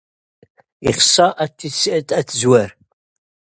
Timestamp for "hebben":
2.41-2.75